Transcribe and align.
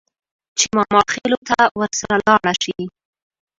چې 0.57 0.65
ماماخېلو 0.75 1.39
ته 1.49 1.57
ورسره 1.79 2.15
لاړه 2.27 2.53
شي. 2.61 2.77